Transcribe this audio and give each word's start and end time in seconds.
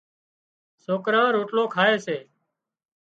سوڪران 0.83 1.27
روٽلو 1.35 1.63
کائي 1.75 1.95
سي 2.05 2.17